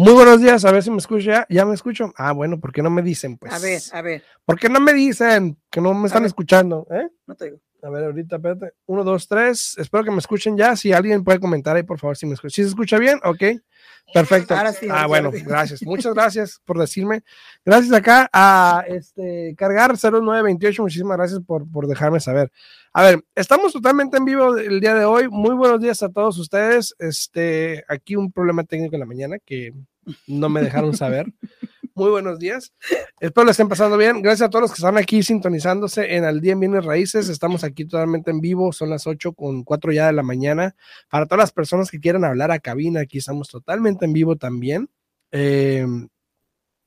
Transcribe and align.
Muy 0.00 0.14
buenos 0.14 0.40
días, 0.40 0.64
a 0.64 0.72
ver 0.72 0.82
si 0.82 0.90
me 0.90 0.96
escucha. 0.96 1.46
¿Ya 1.50 1.66
me 1.66 1.74
escucho? 1.74 2.10
Ah, 2.16 2.32
bueno, 2.32 2.58
¿por 2.58 2.72
qué 2.72 2.82
no 2.82 2.88
me 2.88 3.02
dicen? 3.02 3.36
Pues. 3.36 3.52
A 3.52 3.58
ver, 3.58 3.82
a 3.92 4.00
ver. 4.00 4.24
¿Por 4.46 4.58
qué 4.58 4.70
no 4.70 4.80
me 4.80 4.94
dicen 4.94 5.58
que 5.70 5.82
no 5.82 5.92
me 5.92 6.06
están 6.06 6.24
escuchando? 6.24 6.86
¿Eh? 6.90 7.06
No 7.26 7.34
te 7.34 7.44
digo. 7.44 7.58
A 7.82 7.90
ver, 7.90 8.04
ahorita, 8.04 8.36
espérate. 8.36 8.72
Uno, 8.86 9.04
dos, 9.04 9.26
tres. 9.26 9.76
Espero 9.78 10.04
que 10.04 10.10
me 10.10 10.18
escuchen 10.18 10.56
ya. 10.56 10.76
Si 10.76 10.92
alguien 10.92 11.24
puede 11.24 11.40
comentar 11.40 11.76
ahí, 11.76 11.82
por 11.82 11.98
favor, 11.98 12.16
si 12.16 12.26
me 12.26 12.34
escucha. 12.34 12.54
¿Sí 12.54 12.62
se 12.62 12.68
escucha 12.68 12.98
bien? 12.98 13.18
Ok. 13.24 13.42
Perfecto. 14.12 14.54
Ahora 14.54 14.72
sí, 14.72 14.88
ahora 14.88 15.02
ah, 15.02 15.06
bueno, 15.06 15.30
gracias. 15.32 15.82
Muchas 15.82 16.14
gracias 16.14 16.60
por 16.64 16.78
decirme. 16.78 17.22
Gracias 17.64 17.92
acá 17.92 18.28
a 18.32 18.84
este 18.88 19.54
cargar 19.56 19.96
0928. 19.96 20.82
Muchísimas 20.82 21.16
gracias 21.16 21.40
por, 21.46 21.70
por 21.70 21.86
dejarme 21.86 22.20
saber. 22.20 22.50
A 22.92 23.04
ver, 23.04 23.24
estamos 23.34 23.72
totalmente 23.72 24.16
en 24.16 24.24
vivo 24.24 24.56
el 24.56 24.80
día 24.80 24.94
de 24.94 25.04
hoy. 25.04 25.28
Muy 25.28 25.54
buenos 25.54 25.80
días 25.80 26.02
a 26.02 26.08
todos 26.08 26.38
ustedes. 26.38 26.94
Este, 26.98 27.84
aquí 27.88 28.16
un 28.16 28.32
problema 28.32 28.64
técnico 28.64 28.96
en 28.96 29.00
la 29.00 29.06
mañana 29.06 29.36
que 29.38 29.72
no 30.26 30.48
me 30.48 30.62
dejaron 30.62 30.96
saber. 30.96 31.26
Muy 32.00 32.08
buenos 32.08 32.38
días. 32.38 32.72
Espero 33.20 33.44
les 33.44 33.52
estén 33.52 33.68
pasando 33.68 33.98
bien. 33.98 34.22
Gracias 34.22 34.46
a 34.46 34.48
todos 34.48 34.62
los 34.62 34.70
que 34.70 34.76
están 34.76 34.96
aquí 34.96 35.22
sintonizándose 35.22 36.16
en 36.16 36.24
Al 36.24 36.40
Día 36.40 36.52
en 36.52 36.60
Bienes 36.60 36.82
Raíces. 36.82 37.28
Estamos 37.28 37.62
aquí 37.62 37.84
totalmente 37.84 38.30
en 38.30 38.40
vivo. 38.40 38.72
Son 38.72 38.88
las 38.88 39.06
8 39.06 39.34
con 39.34 39.64
4 39.64 39.92
ya 39.92 40.06
de 40.06 40.14
la 40.14 40.22
mañana. 40.22 40.74
Para 41.10 41.26
todas 41.26 41.40
las 41.40 41.52
personas 41.52 41.90
que 41.90 42.00
quieran 42.00 42.24
hablar 42.24 42.52
a 42.52 42.58
cabina, 42.58 43.00
aquí 43.00 43.18
estamos 43.18 43.48
totalmente 43.48 44.06
en 44.06 44.14
vivo 44.14 44.36
también. 44.36 44.88
Eh, 45.30 45.84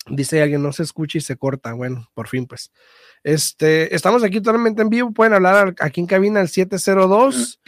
dice 0.08 0.42
alguien, 0.42 0.64
no 0.64 0.74
se 0.74 0.82
escucha 0.82 1.20
y 1.20 1.22
se 1.22 1.38
corta. 1.38 1.74
Bueno, 1.74 2.10
por 2.16 2.28
fin, 2.28 2.48
pues. 2.48 2.72
Este, 3.24 3.94
estamos 3.94 4.24
aquí 4.24 4.42
totalmente 4.42 4.82
en 4.82 4.90
vivo. 4.90 5.12
Pueden 5.12 5.36
hablar 5.36 5.76
aquí 5.80 6.02
en 6.02 6.08
cabina 6.08 6.40
al 6.40 6.50
702. 6.50 7.62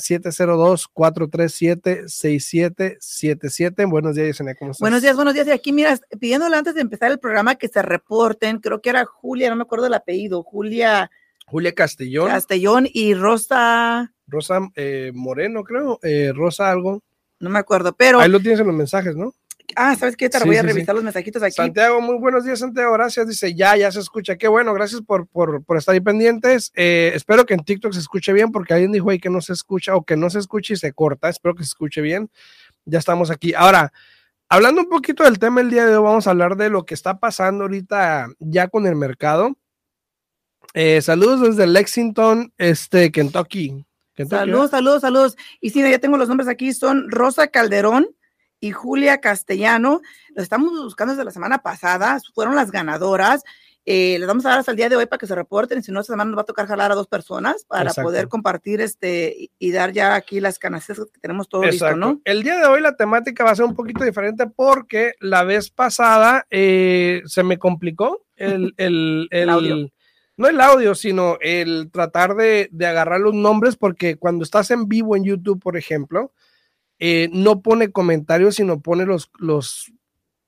702-437-6777. 0.94 3.90
Buenos 3.90 4.14
días, 4.14 4.28
Yesenia, 4.28 4.54
¿cómo 4.54 4.70
estás? 4.70 4.80
Buenos 4.80 5.02
días, 5.02 5.16
buenos 5.16 5.34
días. 5.34 5.48
Y 5.48 5.50
aquí, 5.50 5.72
mira, 5.72 5.98
pidiéndole 6.20 6.56
antes 6.56 6.76
de 6.76 6.82
empezar 6.82 7.10
el 7.10 7.18
programa 7.18 7.56
que 7.56 7.66
se 7.66 7.82
reporten, 7.82 8.60
creo 8.60 8.80
que 8.80 8.90
era 8.90 9.04
Julia, 9.04 9.50
no 9.50 9.56
me 9.56 9.62
acuerdo 9.62 9.86
el 9.86 9.94
apellido, 9.94 10.44
Julia 10.44 11.10
Julia 11.46 11.72
Castellón, 11.72 12.28
Castellón 12.28 12.86
y 12.92 13.14
Rosa, 13.14 14.12
Rosa 14.28 14.60
eh, 14.76 15.10
Moreno, 15.14 15.64
creo, 15.64 15.98
eh, 16.02 16.30
Rosa 16.32 16.70
algo. 16.70 17.02
no 17.40 17.50
me 17.50 17.58
acuerdo, 17.58 17.92
pero, 17.92 18.20
Ahí 18.20 18.30
lo 18.30 18.38
tienes 18.38 18.60
en 18.60 18.68
los 18.68 18.76
mensajes, 18.76 19.16
¿no? 19.16 19.34
Ah, 19.76 19.94
¿sabes 19.96 20.16
qué? 20.16 20.28
Te 20.28 20.38
Sí, 20.38 20.44
voy 20.46 20.56
a 20.56 20.60
sí, 20.62 20.66
sí. 20.68 20.72
revisar 20.72 20.94
los 20.94 21.04
mensajitos 21.04 21.42
aquí. 21.42 21.54
Santiago, 21.54 22.00
muy 22.00 22.16
buenos 22.18 22.44
días, 22.44 22.58
Santiago. 22.58 22.92
Gracias. 22.92 23.28
Dice, 23.28 23.54
ya, 23.54 23.76
ya 23.76 23.90
se 23.92 24.00
escucha. 24.00 24.36
Qué 24.36 24.48
bueno, 24.48 24.72
gracias 24.74 25.00
por, 25.02 25.26
por, 25.26 25.62
por 25.64 25.76
estar 25.76 25.92
ahí 25.94 26.00
pendientes. 26.00 26.72
Eh, 26.74 27.12
espero 27.14 27.44
que 27.46 27.54
en 27.54 27.64
TikTok 27.64 27.92
se 27.92 28.00
escuche 28.00 28.32
bien, 28.32 28.52
porque 28.52 28.74
alguien 28.74 28.92
dijo 28.92 29.10
ahí 29.10 29.18
que 29.18 29.30
no 29.30 29.40
se 29.40 29.52
escucha 29.52 29.94
o 29.94 30.04
que 30.04 30.16
no 30.16 30.30
se 30.30 30.38
escucha 30.38 30.72
y 30.72 30.76
se 30.76 30.92
corta. 30.92 31.28
Espero 31.28 31.54
que 31.54 31.62
se 31.64 31.68
escuche 31.68 32.00
bien. 32.00 32.30
Ya 32.84 32.98
estamos 32.98 33.30
aquí. 33.30 33.54
Ahora, 33.54 33.92
hablando 34.48 34.82
un 34.82 34.88
poquito 34.88 35.24
del 35.24 35.38
tema 35.38 35.60
el 35.60 35.70
día 35.70 35.86
de 35.86 35.96
hoy, 35.96 36.02
vamos 36.04 36.26
a 36.26 36.30
hablar 36.30 36.56
de 36.56 36.70
lo 36.70 36.84
que 36.84 36.94
está 36.94 37.18
pasando 37.18 37.64
ahorita 37.64 38.28
ya 38.38 38.68
con 38.68 38.86
el 38.86 38.96
mercado. 38.96 39.56
Eh, 40.74 41.00
saludos 41.02 41.40
desde 41.40 41.66
Lexington, 41.66 42.52
este, 42.58 43.12
Kentucky. 43.12 43.84
Kentucky, 44.14 44.38
Saludos, 44.38 44.70
saludos, 44.70 45.00
saludos. 45.02 45.36
Y 45.60 45.70
sí, 45.70 45.80
ya 45.82 45.98
tengo 45.98 46.16
los 46.16 46.28
nombres 46.28 46.48
aquí, 46.48 46.72
son 46.72 47.10
Rosa 47.10 47.48
Calderón 47.48 48.08
y 48.60 48.72
Julia 48.72 49.20
Castellano. 49.20 50.00
Los 50.34 50.42
estamos 50.44 50.72
buscando 50.72 51.12
desde 51.14 51.24
la 51.24 51.30
semana 51.30 51.58
pasada, 51.58 52.18
fueron 52.34 52.54
las 52.56 52.70
ganadoras. 52.70 53.42
Eh, 53.86 54.16
les 54.18 54.26
vamos 54.26 54.46
a 54.46 54.48
dar 54.48 54.58
hasta 54.60 54.70
el 54.70 54.78
día 54.78 54.88
de 54.88 54.96
hoy 54.96 55.04
para 55.04 55.18
que 55.18 55.26
se 55.26 55.34
reporten, 55.34 55.82
si 55.82 55.92
no, 55.92 56.00
esta 56.00 56.14
semana 56.14 56.30
nos 56.30 56.38
va 56.38 56.42
a 56.42 56.46
tocar 56.46 56.66
jalar 56.66 56.90
a 56.90 56.94
dos 56.94 57.06
personas 57.06 57.66
para 57.66 57.90
Exacto. 57.90 58.08
poder 58.08 58.28
compartir 58.28 58.80
este 58.80 59.34
y, 59.38 59.50
y 59.58 59.72
dar 59.72 59.92
ya 59.92 60.14
aquí 60.14 60.40
las 60.40 60.58
canastas 60.58 60.96
que 61.12 61.20
tenemos 61.20 61.50
todo 61.50 61.64
listo. 61.64 61.94
¿no? 61.94 62.18
El 62.24 62.42
día 62.42 62.56
de 62.58 62.64
hoy 62.66 62.80
la 62.80 62.96
temática 62.96 63.44
va 63.44 63.50
a 63.50 63.56
ser 63.56 63.66
un 63.66 63.74
poquito 63.76 64.02
diferente 64.02 64.46
porque 64.46 65.12
la 65.20 65.44
vez 65.44 65.68
pasada 65.68 66.46
eh, 66.50 67.20
se 67.26 67.42
me 67.42 67.58
complicó 67.58 68.24
el, 68.36 68.72
el, 68.78 69.28
el- 69.30 69.50
audio. 69.50 69.90
no 70.38 70.48
el 70.48 70.62
audio, 70.62 70.94
sino 70.94 71.36
el 71.42 71.90
tratar 71.92 72.36
de, 72.36 72.70
de 72.72 72.86
agarrar 72.86 73.20
los 73.20 73.34
nombres 73.34 73.76
porque 73.76 74.16
cuando 74.16 74.44
estás 74.44 74.70
en 74.70 74.88
vivo 74.88 75.14
en 75.14 75.24
YouTube, 75.24 75.60
por 75.60 75.76
ejemplo, 75.76 76.32
eh, 76.98 77.28
no 77.32 77.60
pone 77.62 77.90
comentarios, 77.92 78.56
sino 78.56 78.80
pone 78.80 79.04
los, 79.06 79.30
los 79.38 79.92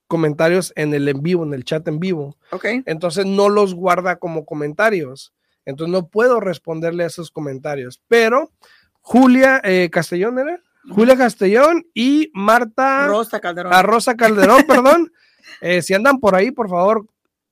comentarios 0.07 0.71
en 0.75 0.93
el 0.93 1.07
en 1.09 1.21
vivo, 1.21 1.43
en 1.43 1.53
el 1.53 1.65
chat 1.65 1.85
en 1.87 1.99
vivo 1.99 2.37
Ok. 2.51 2.65
entonces 2.85 3.25
no 3.25 3.49
los 3.49 3.73
guarda 3.75 4.17
como 4.17 4.45
comentarios. 4.45 5.33
Entonces 5.65 5.91
no 5.91 6.07
puedo 6.07 6.39
responderle 6.39 7.03
a 7.03 7.07
esos 7.07 7.29
comentarios. 7.29 8.01
Pero 8.07 8.51
Julia 9.01 9.59
eh, 9.65 9.89
Castellón 9.91 10.39
era. 10.39 10.61
Julia 10.89 11.17
Castellón 11.17 11.85
y 11.93 12.31
Marta 12.33 13.07
Rosa 13.07 13.41
Calderón. 13.41 13.73
a 13.73 13.81
Rosa 13.81 14.15
Calderón, 14.15 14.63
perdón. 14.67 15.11
Eh, 15.59 15.81
si 15.81 15.93
andan 15.93 16.19
por 16.21 16.35
ahí, 16.35 16.51
por 16.51 16.69
favor, 16.69 17.05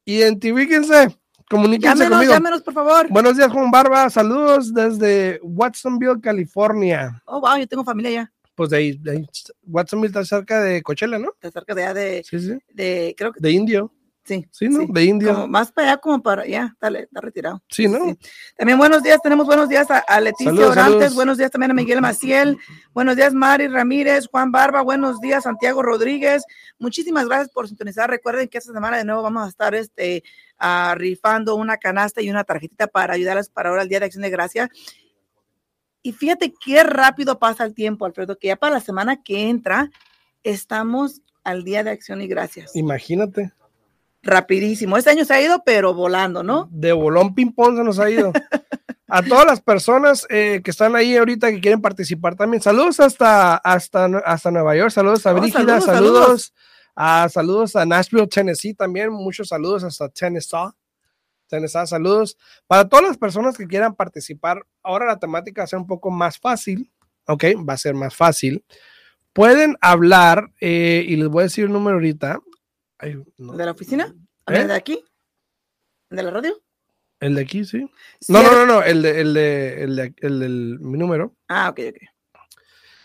identifíquense, 0.06 1.18
comuníquense 1.50 1.96
Llámenos, 1.98 2.12
conmigo. 2.18 2.32
llámenos, 2.34 2.62
por 2.64 2.74
favor. 2.74 3.08
Buenos 3.10 3.36
días, 3.36 3.52
Juan 3.52 3.70
Barba. 3.72 4.10
Saludos 4.10 4.74
desde 4.74 5.40
Watsonville, 5.44 6.22
California. 6.22 7.22
Oh, 7.26 7.42
wow, 7.42 7.58
yo 7.58 7.68
tengo 7.68 7.84
familia 7.84 8.12
ya. 8.12 8.34
Pues 8.56 8.70
de 8.70 8.78
ahí, 8.78 8.98
de 8.98 9.12
ahí, 9.12 9.26
Watsonville 9.68 10.08
está 10.08 10.24
cerca 10.24 10.62
de 10.62 10.82
Coachella, 10.82 11.20
¿no? 11.20 11.30
Está 11.34 11.52
cerca 11.52 11.76
de 11.76 11.84
allá 11.84 11.94
de, 11.94 12.24
Sí, 12.24 12.40
sí. 12.40 12.58
de 12.74 13.14
creo 13.18 13.34
que 13.34 13.40
De 13.42 13.52
Indio. 13.52 13.92
sí. 14.24 14.48
Sí, 14.52 14.70
¿no? 14.70 14.80
sí. 14.80 14.88
De 14.90 15.04
India. 15.04 15.34
Como 15.34 15.48
más 15.50 15.72
para 15.74 15.90
allá, 15.92 15.98
como 15.98 16.24
para 16.24 16.44
allá. 16.44 16.76
Dale, 16.80 17.02
está 17.02 17.20
retirado. 17.22 17.62
Sí, 17.70 17.88
¿no? 17.88 18.16
También 18.58 18.78
buenos 18.78 19.04
días, 19.04 19.20
tenemos 19.22 19.46
buenos 19.46 19.68
días 19.70 19.92
a, 19.92 20.00
a 20.00 20.22
Leticia 20.22 20.46
Saludos, 20.52 20.72
Orantes, 20.72 20.94
saludos. 20.94 21.16
buenos 21.16 21.38
días 21.38 21.52
también 21.52 21.72
a 21.72 21.74
Miguel 21.74 22.02
Maciel, 22.02 22.58
buenos 22.94 23.16
días 23.18 23.34
Mari 23.34 23.68
Ramírez, 23.68 24.28
Juan 24.32 24.52
Barba, 24.52 24.82
buenos 24.82 25.20
días 25.20 25.44
Santiago 25.44 25.84
Rodríguez, 25.84 26.44
muchísimas 26.80 27.28
gracias 27.28 27.50
por 27.50 27.68
sintonizar, 27.68 28.10
recuerden 28.10 28.48
que 28.48 28.58
esta 28.58 28.72
semana 28.74 28.98
de 28.98 29.04
nuevo 29.06 29.22
vamos 29.22 29.46
a 29.46 29.50
estar 29.50 29.76
este, 29.76 30.24
ah, 30.58 30.96
rifando 30.98 31.56
una 31.56 31.76
canasta 31.78 32.22
y 32.22 32.30
una 32.30 32.46
tarjetita 32.46 32.88
para 32.88 33.14
ayudarles 33.14 33.50
para 33.50 33.70
ahora 33.70 33.82
el 33.84 33.90
Día 33.90 34.00
de 34.00 34.06
Acción 34.06 34.24
de 34.24 34.30
Gracia. 34.30 34.70
Y 36.06 36.12
fíjate 36.14 36.54
qué 36.64 36.84
rápido 36.84 37.40
pasa 37.40 37.64
el 37.66 37.74
tiempo, 37.74 38.06
Alfredo, 38.06 38.38
que 38.38 38.50
ya 38.50 38.56
para 38.58 38.76
la 38.76 38.80
semana 38.80 39.24
que 39.24 39.50
entra 39.50 39.90
estamos 40.44 41.22
al 41.44 41.64
Día 41.64 41.84
de 41.84 41.90
Acción 41.90 42.22
y 42.22 42.28
Gracias. 42.28 42.76
Imagínate. 42.76 43.52
Rapidísimo. 44.22 44.98
Este 44.98 45.10
año 45.10 45.26
se 45.26 45.34
ha 45.34 45.42
ido, 45.42 45.64
pero 45.66 45.96
volando, 45.96 46.44
¿no? 46.44 46.68
De 46.72 46.94
bolón 46.94 47.34
ping-pong 47.34 47.78
se 47.78 47.84
nos 47.84 47.98
ha 47.98 48.10
ido. 48.12 48.32
A 49.08 49.24
todas 49.24 49.48
las 49.48 49.62
personas 49.62 50.28
eh, 50.30 50.62
que 50.64 50.70
están 50.70 50.96
ahí 50.96 51.16
ahorita 51.18 51.50
que 51.52 51.60
quieren 51.60 51.82
participar 51.82 52.36
también. 52.36 52.62
Saludos 52.62 53.00
hasta, 53.00 53.56
hasta, 53.58 54.06
hasta 54.26 54.52
Nueva 54.52 54.76
York. 54.76 54.92
Saludos 54.92 55.26
a 55.26 55.32
Oh, 55.34 55.40
Brígida. 55.40 55.60
saludos, 55.82 55.86
Saludos. 55.86 56.24
saludos. 56.24 56.54
A, 56.96 57.30
saludos 57.30 57.76
a 57.76 57.84
Nashville, 57.86 58.28
Tennessee 58.28 58.76
también. 58.76 59.12
Muchos 59.12 59.48
saludos 59.48 59.84
hasta 59.84 60.08
Tennessee. 60.10 60.70
Tennessee, 61.48 61.88
saludos. 61.88 62.38
Para 62.68 62.88
todas 62.88 63.06
las 63.06 63.18
personas 63.18 63.58
que 63.58 63.68
quieran 63.68 63.96
participar, 63.96 64.66
ahora 64.84 65.06
la 65.06 65.20
temática 65.20 65.62
va 65.62 65.66
a 65.66 65.68
ser 65.68 65.80
un 65.80 65.88
poco 65.88 66.12
más 66.12 66.40
fácil. 66.40 66.92
Ok, 67.28 67.44
va 67.68 67.74
a 67.74 67.78
ser 67.78 67.96
más 67.96 68.16
fácil. 68.16 68.64
Pueden 69.34 69.78
hablar 69.82 70.52
eh, 70.62 71.04
y 71.08 71.16
les 71.16 71.28
voy 71.28 71.42
a 71.42 71.44
decir 71.44 71.66
el 71.66 71.74
número 71.74 71.96
ahorita. 71.96 72.40
Ay, 72.98 73.22
no. 73.38 73.54
¿De 73.54 73.66
la 73.66 73.72
oficina? 73.72 74.16
¿Eh? 74.48 74.62
¿El 74.62 74.68
de 74.68 74.74
aquí? 74.74 75.04
¿El 76.10 76.18
de 76.18 76.24
la 76.24 76.32
radio? 76.32 76.62
El 77.20 77.36
de 77.36 77.42
aquí, 77.42 77.66
sí. 77.66 77.90
No, 78.28 78.40
Sí, 78.40 78.46
no, 78.46 78.52
no, 78.52 78.66
no, 78.66 78.84
el 78.84 79.02
de, 79.02 79.22
el 79.22 79.34
de, 79.34 79.84
el 79.84 79.96
de, 79.96 80.14
el 80.18 80.40
del 80.40 80.80
mi 80.80 80.98
número. 80.98 81.36
Ah, 81.48 81.70
ok, 81.70 81.80
ok. 81.90 81.98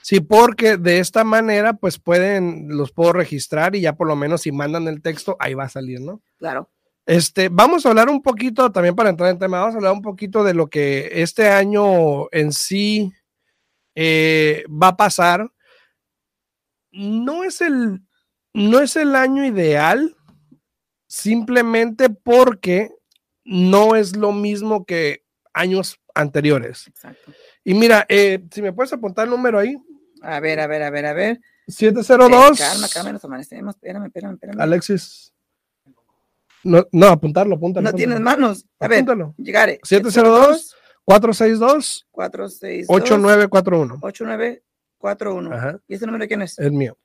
Sí, 0.02 0.20
porque 0.20 0.76
de 0.76 0.98
esta 0.98 1.24
manera, 1.24 1.74
pues 1.74 1.98
pueden, 1.98 2.68
los 2.68 2.90
puedo 2.90 3.12
registrar 3.12 3.76
y 3.76 3.80
ya 3.80 3.94
por 3.94 4.08
lo 4.08 4.16
menos 4.16 4.42
si 4.42 4.52
mandan 4.52 4.88
el 4.88 5.02
texto, 5.02 5.36
ahí 5.38 5.54
va 5.54 5.64
a 5.64 5.68
salir, 5.68 6.00
¿no? 6.00 6.20
Claro. 6.38 6.70
Este, 7.10 7.48
vamos 7.48 7.84
a 7.84 7.88
hablar 7.88 8.08
un 8.08 8.22
poquito, 8.22 8.70
también 8.70 8.94
para 8.94 9.10
entrar 9.10 9.30
en 9.30 9.38
tema, 9.40 9.58
vamos 9.58 9.74
a 9.74 9.78
hablar 9.78 9.94
un 9.94 10.00
poquito 10.00 10.44
de 10.44 10.54
lo 10.54 10.70
que 10.70 11.10
este 11.12 11.48
año 11.48 12.30
en 12.30 12.52
sí 12.52 13.12
eh, 13.96 14.62
va 14.70 14.88
a 14.88 14.96
pasar. 14.96 15.50
No 16.92 17.42
es 17.42 17.62
el, 17.62 18.00
no 18.54 18.78
es 18.78 18.94
el 18.94 19.16
año 19.16 19.44
ideal, 19.44 20.16
simplemente 21.08 22.10
porque 22.10 22.92
no 23.42 23.96
es 23.96 24.14
lo 24.14 24.30
mismo 24.30 24.84
que 24.84 25.24
años 25.52 25.98
anteriores. 26.14 26.86
Exacto. 26.86 27.32
Y 27.64 27.74
mira, 27.74 28.06
eh, 28.08 28.46
si 28.52 28.62
me 28.62 28.72
puedes 28.72 28.92
apuntar 28.92 29.24
el 29.24 29.30
número 29.30 29.58
ahí, 29.58 29.76
A 30.22 30.38
ver, 30.38 30.60
a 30.60 30.68
ver, 30.68 30.84
a 30.84 30.90
ver, 30.90 31.06
a 31.06 31.12
ver. 31.12 31.40
702. 31.66 32.60
Eh, 32.60 32.62
calma, 32.62 32.88
calma, 32.88 33.12
nos 33.14 33.24
amanecemos. 33.24 33.74
Espérame, 33.74 34.06
espérame, 34.06 34.34
espérame. 34.34 34.60
Alexis. 34.60 35.32
No, 36.62 36.86
no, 36.92 37.06
apuntarlo, 37.06 37.56
apúntalo. 37.56 37.84
no 37.84 37.88
apúntalo. 37.90 37.96
tienes 37.96 38.20
manos. 38.20 38.66
A 38.78 38.88
ver, 38.88 38.98
Apúntalo. 38.98 39.34
llegaré. 39.38 39.80
702 39.82 40.76
462 41.04 42.06
462 42.10 42.86
8941. 42.88 43.98
8941. 44.02 45.54
Ajá. 45.54 45.80
¿Y 45.88 45.94
ese 45.94 46.06
número 46.06 46.22
de 46.22 46.28
quién 46.28 46.42
es? 46.42 46.58
Es 46.58 46.70
mío. 46.70 46.96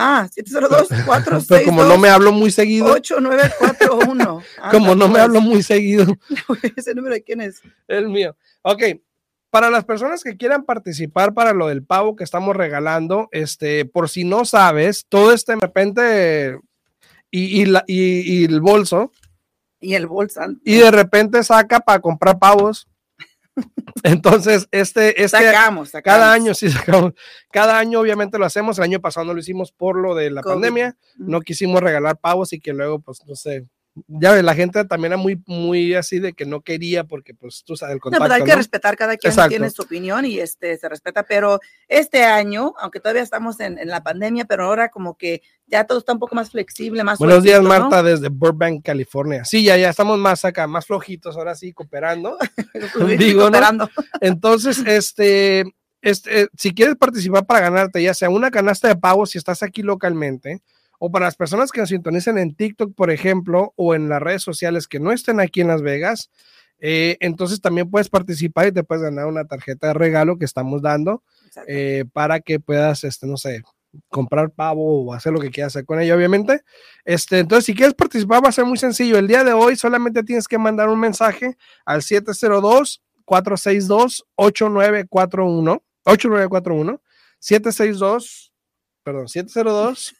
Ah, 0.00 0.28
702-462. 0.32 1.46
Pero 1.48 1.64
como 1.64 1.82
no 1.82 1.98
me 1.98 2.08
hablo 2.08 2.30
muy 2.30 2.52
seguido. 2.52 2.86
8941. 2.92 4.42
como 4.70 4.94
no 4.94 5.08
me 5.08 5.18
hablo 5.18 5.40
muy 5.40 5.64
seguido. 5.64 6.06
¿Ese 6.76 6.94
número 6.94 7.14
de 7.14 7.24
quién 7.24 7.40
es? 7.40 7.60
El 7.88 8.08
mío. 8.08 8.36
Ok. 8.62 8.82
Para 9.50 9.70
las 9.70 9.84
personas 9.84 10.22
que 10.22 10.36
quieran 10.36 10.64
participar 10.64 11.34
para 11.34 11.52
lo 11.52 11.66
del 11.66 11.82
pavo 11.82 12.14
que 12.14 12.22
estamos 12.22 12.54
regalando, 12.54 13.28
este, 13.32 13.86
por 13.86 14.08
si 14.08 14.22
no 14.22 14.44
sabes, 14.44 15.06
todo 15.08 15.32
este 15.32 15.54
de 15.54 15.58
repente 15.60 16.60
y, 17.30 17.62
y, 17.62 17.66
la, 17.66 17.84
y, 17.86 18.40
y 18.40 18.44
el 18.44 18.60
bolso. 18.60 19.12
Y 19.80 19.94
el 19.94 20.06
bolso. 20.06 20.40
Y 20.64 20.76
de 20.76 20.90
repente 20.90 21.42
saca 21.44 21.80
para 21.80 22.00
comprar 22.00 22.38
pavos 22.38 22.88
entonces, 24.02 24.68
este, 24.70 25.22
este 25.22 25.28
sacamos, 25.28 25.90
sacamos, 25.90 26.04
cada 26.04 26.32
año 26.32 26.54
sí 26.54 26.70
sacamos, 26.70 27.14
cada 27.50 27.78
año 27.78 28.00
obviamente 28.00 28.38
lo 28.38 28.44
hacemos, 28.44 28.78
el 28.78 28.84
año 28.84 29.00
pasado 29.00 29.26
no 29.26 29.34
lo 29.34 29.40
hicimos 29.40 29.72
por 29.72 29.96
lo 29.96 30.14
de 30.14 30.30
la 30.30 30.42
COVID. 30.42 30.54
pandemia, 30.54 30.96
no 31.16 31.40
quisimos 31.40 31.80
regalar 31.80 32.18
pavos 32.18 32.52
y 32.52 32.60
que 32.60 32.72
luego, 32.72 33.00
pues, 33.00 33.20
no 33.26 33.34
sé, 33.34 33.66
ya 34.06 34.32
ves, 34.32 34.44
la 34.44 34.54
gente 34.54 34.84
también 34.84 35.12
era 35.12 35.16
muy, 35.20 35.42
muy 35.46 35.94
así 35.94 36.18
de 36.18 36.32
que 36.32 36.46
no 36.46 36.60
quería 36.60 37.04
porque, 37.04 37.34
pues, 37.34 37.64
tú 37.64 37.76
sabes, 37.76 37.94
el 37.94 38.00
contacto. 38.00 38.24
No, 38.24 38.28
pero 38.28 38.34
hay 38.34 38.44
que 38.44 38.52
¿no? 38.52 38.58
respetar, 38.58 38.96
cada 38.96 39.16
quien 39.16 39.30
Exacto. 39.30 39.50
tiene 39.50 39.70
su 39.70 39.82
opinión 39.82 40.24
y 40.24 40.38
este, 40.38 40.76
se 40.76 40.88
respeta, 40.88 41.22
pero 41.22 41.60
este 41.88 42.24
año, 42.24 42.74
aunque 42.78 43.00
todavía 43.00 43.22
estamos 43.22 43.60
en, 43.60 43.78
en, 43.78 43.88
la 43.88 44.02
pandemia, 44.02 44.44
pero 44.44 44.64
ahora 44.64 44.88
como 44.90 45.16
que 45.16 45.42
ya 45.66 45.84
todo 45.84 45.98
está 45.98 46.12
un 46.12 46.18
poco 46.18 46.34
más 46.34 46.50
flexible, 46.50 47.04
más 47.04 47.18
Buenos 47.18 47.42
días, 47.42 47.62
Marta, 47.62 48.02
¿no? 48.02 48.08
desde 48.08 48.28
Burbank, 48.28 48.84
California. 48.84 49.44
Sí, 49.44 49.64
ya, 49.64 49.76
ya 49.76 49.90
estamos 49.90 50.18
más 50.18 50.44
acá, 50.44 50.66
más 50.66 50.86
flojitos, 50.86 51.36
ahora 51.36 51.54
sí, 51.54 51.72
cooperando. 51.72 52.38
Digo, 53.18 53.42
cooperando. 53.42 53.88
Entonces, 54.20 54.78
este, 54.86 55.64
este, 56.00 56.48
si 56.56 56.74
quieres 56.74 56.96
participar 56.96 57.46
para 57.46 57.60
ganarte, 57.60 58.02
ya 58.02 58.14
sea 58.14 58.30
una 58.30 58.50
canasta 58.50 58.88
de 58.88 58.96
pavos, 58.96 59.30
si 59.30 59.38
estás 59.38 59.62
aquí 59.62 59.82
localmente, 59.82 60.62
o 60.98 61.10
para 61.10 61.26
las 61.26 61.36
personas 61.36 61.70
que 61.70 61.80
nos 61.80 61.88
sintonicen 61.88 62.38
en 62.38 62.54
TikTok, 62.54 62.94
por 62.94 63.10
ejemplo, 63.10 63.72
o 63.76 63.94
en 63.94 64.08
las 64.08 64.20
redes 64.20 64.42
sociales 64.42 64.88
que 64.88 65.00
no 65.00 65.12
estén 65.12 65.40
aquí 65.40 65.60
en 65.60 65.68
Las 65.68 65.82
Vegas, 65.82 66.30
eh, 66.80 67.16
entonces 67.20 67.60
también 67.60 67.90
puedes 67.90 68.08
participar 68.08 68.68
y 68.68 68.72
te 68.72 68.84
puedes 68.84 69.02
ganar 69.02 69.26
una 69.26 69.44
tarjeta 69.46 69.88
de 69.88 69.94
regalo 69.94 70.38
que 70.38 70.44
estamos 70.44 70.82
dando 70.82 71.22
eh, 71.66 72.04
para 72.12 72.40
que 72.40 72.60
puedas, 72.60 73.04
este, 73.04 73.26
no 73.26 73.36
sé, 73.36 73.62
comprar 74.08 74.50
pavo 74.50 75.04
o 75.04 75.14
hacer 75.14 75.32
lo 75.32 75.40
que 75.40 75.50
quieras 75.50 75.74
hacer 75.74 75.84
con 75.84 76.00
ella, 76.00 76.14
obviamente. 76.14 76.62
Este, 77.04 77.40
entonces, 77.40 77.64
si 77.64 77.74
quieres 77.74 77.94
participar, 77.94 78.44
va 78.44 78.48
a 78.48 78.52
ser 78.52 78.64
muy 78.64 78.78
sencillo. 78.78 79.18
El 79.18 79.26
día 79.26 79.44
de 79.44 79.52
hoy 79.52 79.76
solamente 79.76 80.22
tienes 80.22 80.46
que 80.46 80.58
mandar 80.58 80.88
un 80.88 81.00
mensaje 81.00 81.56
al 81.84 82.02
702 82.02 83.02
462 83.24 84.26
8941 84.36 85.82
8941 86.04 87.02
762 87.40 88.52
perdón, 89.08 89.28
702 89.28 90.16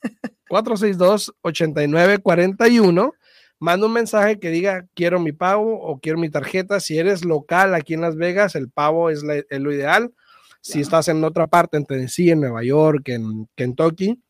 462 0.49 1.35
8941 1.43 3.13
manda 3.59 3.87
un 3.87 3.93
mensaje 3.93 4.39
que 4.39 4.51
diga 4.51 4.87
quiero 4.95 5.21
mi 5.21 5.33
pago 5.33 5.81
o 5.81 6.01
quiero 6.01 6.19
mi 6.19 6.31
tarjeta. 6.31 6.81
Si 6.81 6.99
eres 6.99 7.25
local 7.25 7.75
aquí 7.75 7.95
en 7.95 8.01
Las 8.01 8.17
Vegas, 8.17 8.55
el 8.55 8.71
pago 8.71 9.11
es, 9.11 9.23
la, 9.23 9.35
es 9.37 9.61
lo 9.61 9.73
ideal. 9.73 10.13
Si 10.61 10.81
estás 10.81 11.09
en 11.09 11.23
otra 11.23 11.47
parte, 11.47 11.77
en 11.77 11.85
Tennessee, 11.85 12.31
en 12.31 12.41
Nueva 12.41 12.63
York, 12.65 13.09
en 13.09 13.49
Kentucky, 13.55 14.21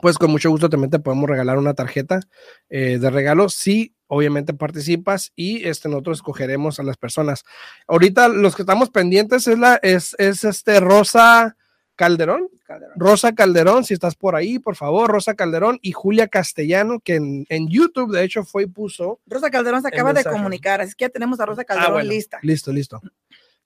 pues 0.00 0.16
con 0.16 0.30
mucho 0.30 0.50
gusto 0.50 0.68
también 0.68 0.90
te 0.90 1.00
podemos 1.00 1.28
regalar 1.28 1.58
una 1.58 1.74
tarjeta 1.74 2.20
eh, 2.68 2.98
de 2.98 3.10
regalo. 3.10 3.48
Si 3.48 3.94
obviamente 4.06 4.54
participas 4.54 5.32
y 5.34 5.66
este, 5.66 5.88
nosotros 5.88 6.18
escogeremos 6.18 6.80
a 6.80 6.82
las 6.82 6.96
personas. 6.96 7.44
Ahorita 7.86 8.28
los 8.28 8.56
que 8.56 8.62
estamos 8.62 8.90
pendientes 8.90 9.46
es, 9.48 9.58
la, 9.58 9.76
es, 9.82 10.14
es 10.18 10.44
este 10.44 10.80
Rosa 10.80 11.56
Calderón. 12.00 12.48
Calderón. 12.64 12.94
Rosa 12.96 13.34
Calderón, 13.34 13.84
si 13.84 13.92
estás 13.92 14.14
por 14.14 14.34
ahí, 14.34 14.58
por 14.58 14.74
favor, 14.74 15.10
Rosa 15.10 15.34
Calderón 15.34 15.78
y 15.82 15.92
Julia 15.92 16.28
Castellano, 16.28 16.98
que 17.00 17.16
en, 17.16 17.44
en 17.50 17.68
YouTube 17.68 18.10
de 18.10 18.24
hecho 18.24 18.42
fue 18.42 18.62
y 18.62 18.66
puso. 18.66 19.20
Rosa 19.26 19.50
Calderón 19.50 19.82
se 19.82 19.88
acaba 19.88 20.14
de 20.14 20.24
comunicar, 20.24 20.80
así 20.80 20.94
que 20.96 21.04
ya 21.04 21.08
tenemos 21.10 21.38
a 21.40 21.44
Rosa 21.44 21.62
Calderón 21.62 21.90
ah, 21.90 21.92
bueno, 21.92 22.08
lista. 22.08 22.38
Listo, 22.40 22.72
listo. 22.72 23.02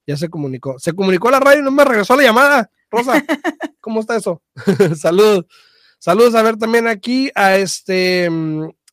Ya 0.05 0.17
se 0.17 0.27
comunicó. 0.27 0.77
Se 0.79 0.91
comunicó 0.91 1.29
a 1.29 1.31
la 1.31 1.39
radio 1.39 1.61
y 1.61 1.63
no 1.63 1.71
me 1.71 1.85
regresó 1.85 2.17
la 2.17 2.23
llamada. 2.23 2.69
Rosa, 2.91 3.23
¿cómo 3.79 4.01
está 4.01 4.17
eso? 4.17 4.41
saludos. 4.97 5.45
Saludos 5.97 6.35
a 6.35 6.41
ver 6.41 6.57
también 6.57 6.89
aquí 6.89 7.31
a 7.35 7.55
este 7.55 8.29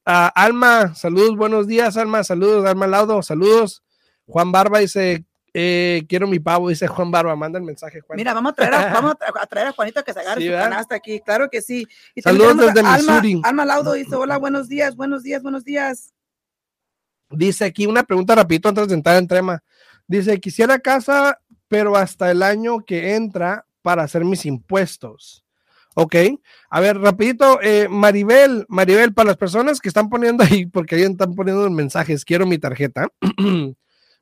a 0.04 0.28
Alma. 0.28 0.94
Saludos, 0.94 1.36
buenos 1.36 1.66
días, 1.66 1.96
Alma. 1.96 2.22
Saludos, 2.22 2.64
Alma 2.64 2.86
Laudo. 2.86 3.20
Saludos. 3.24 3.82
Juan 4.24 4.52
Barba 4.52 4.78
dice, 4.78 5.24
eh, 5.54 6.04
quiero 6.08 6.26
mi 6.26 6.38
pavo, 6.38 6.70
dice 6.70 6.87
Juan 6.87 7.10
Barba, 7.10 7.37
manda 7.37 7.58
el 7.58 7.64
mensaje, 7.64 8.00
Juan. 8.00 8.16
Mira, 8.16 8.32
vamos 8.32 8.52
a 8.52 8.54
traer 8.54 8.75
a, 8.75 8.87
vamos 8.93 9.14
a 9.20 9.46
traer 9.46 9.66
a 9.69 9.72
Juanito 9.72 10.02
que 10.02 10.12
se 10.12 10.20
agarre 10.20 10.40
sí, 10.40 10.46
su 10.49 10.52
canasta 10.54 10.94
aquí, 10.94 11.20
claro 11.20 11.49
que 11.50 11.60
sí. 11.60 11.87
Y 12.14 12.22
Saludos 12.22 12.56
desde 12.56 12.81
Alma, 12.81 12.96
Missouri. 12.96 13.40
Alma 13.44 13.64
Laudo 13.64 13.93
dice, 13.93 14.14
hola, 14.16 14.38
buenos 14.38 14.69
días, 14.69 14.96
buenos 14.96 15.22
días, 15.22 15.43
buenos 15.43 15.64
días. 15.64 16.14
Dice 17.31 17.64
aquí 17.64 17.87
una 17.87 18.02
pregunta 18.02 18.34
rapidito 18.34 18.69
antes 18.69 18.88
de 18.88 18.94
entrar 18.94 19.16
en 19.16 19.28
tema. 19.28 19.62
Dice, 20.06 20.40
quisiera 20.40 20.78
casa, 20.78 21.38
pero 21.69 21.96
hasta 21.96 22.31
el 22.31 22.43
año 22.43 22.81
que 22.84 23.14
entra 23.14 23.66
para 23.82 24.02
hacer 24.02 24.25
mis 24.25 24.46
impuestos. 24.46 25.44
Ok, 25.94 26.16
a 26.70 26.81
ver, 26.81 26.99
rapidito, 26.99 27.60
eh, 27.60 27.87
Maribel, 27.88 28.64
Maribel, 28.69 29.12
para 29.12 29.28
las 29.28 29.37
personas 29.37 29.78
que 29.78 29.88
están 29.88 30.08
poniendo 30.08 30.43
ahí, 30.43 30.64
porque 30.64 30.94
ahí 30.94 31.02
están 31.02 31.34
poniendo 31.34 31.69
mensajes, 31.69 32.25
quiero 32.25 32.46
mi 32.46 32.56
tarjeta. 32.56 33.08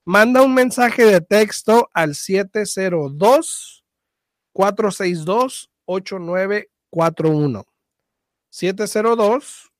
manda 0.04 0.42
un 0.42 0.54
mensaje 0.54 1.04
de 1.04 1.20
texto 1.20 1.90
al 1.92 2.14
702 2.14 3.84
462 4.52 5.70
8941. 5.86 7.66
702 8.50 9.70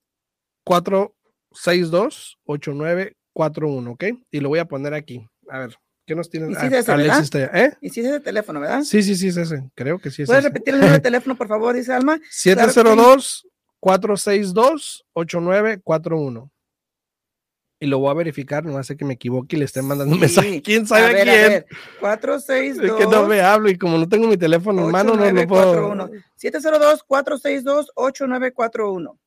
462 0.63 2.37
8941, 2.45 3.91
¿ok? 3.91 4.03
Y 4.31 4.39
lo 4.39 4.49
voy 4.49 4.59
a 4.59 4.65
poner 4.65 4.93
aquí. 4.93 5.27
A 5.49 5.59
ver, 5.59 5.75
¿qué 6.05 6.15
nos 6.15 6.29
tienen? 6.29 6.51
¿Y 6.51 6.55
si 6.55 6.65
es 6.67 6.73
ese, 6.73 6.91
Alexis, 6.91 7.29
¿eh? 7.35 7.77
¿Y 7.81 7.89
si 7.89 8.01
es 8.01 8.07
ese 8.07 8.19
teléfono, 8.19 8.59
verdad? 8.59 8.83
Sí, 8.83 9.03
sí, 9.03 9.15
sí, 9.15 9.29
es 9.29 9.37
ese. 9.37 9.69
Creo 9.75 9.99
que 9.99 10.11
sí 10.11 10.21
es 10.21 10.27
¿Puedes 10.27 10.45
ese. 10.45 10.49
repetir 10.53 10.73
el 10.73 10.79
número 10.79 10.93
de 10.97 11.01
teléfono, 11.01 11.35
por 11.35 11.47
favor, 11.47 11.75
dice 11.75 11.93
Alma? 11.93 12.19
702 12.29 13.47
462 13.79 15.05
8941 15.13 16.50
y 17.81 17.87
lo 17.87 17.97
voy 17.97 18.11
a 18.11 18.13
verificar, 18.13 18.63
no 18.63 18.77
hace 18.77 18.95
que 18.95 19.05
me 19.05 19.15
equivoque 19.15 19.55
y 19.55 19.59
le 19.59 19.65
estén 19.65 19.85
mandando 19.85 20.13
un 20.13 20.19
sí. 20.19 20.21
mensaje. 20.21 20.61
¿Quién 20.61 20.85
sabe 20.85 21.01
a 21.01 21.07
ver, 21.07 21.23
quién? 21.23 21.45
A 21.45 21.49
ver. 21.49 21.65
462. 21.99 22.85
Es 22.85 22.93
que 23.05 23.11
no 23.11 23.25
me 23.25 23.41
hablo 23.41 23.69
y 23.69 23.77
como 23.77 23.97
no 23.97 24.07
tengo 24.07 24.27
mi 24.27 24.37
teléfono 24.37 24.85
en 24.85 24.91
mano, 24.91 25.15
no 25.15 25.31
lo 25.31 25.47
puedo. 25.47 25.91
702-462-8941. 26.39 29.17